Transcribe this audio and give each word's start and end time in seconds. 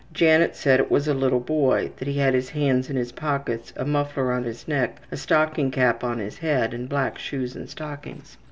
Janet 0.11 0.55
said 0.55 0.79
it 0.79 0.89
was 0.89 1.07
a 1.07 1.13
little 1.13 1.39
boy, 1.39 1.91
that 1.97 2.07
he 2.07 2.15
had 2.17 2.33
his 2.33 2.49
hands 2.49 2.89
in 2.89 2.95
his 2.95 3.11
pockets, 3.11 3.71
a 3.77 3.85
muffler 3.85 4.31
on 4.33 4.45
his 4.45 4.67
neck, 4.67 4.99
a 5.11 5.15
stocking 5.15 5.69
cap 5.69 6.03
on 6.03 6.17
his 6.17 6.39
head, 6.39 6.73
and 6.73 6.89
black 6.89 7.19
shoes 7.19 7.55
and 7.55 7.69
stockings. 7.69 8.35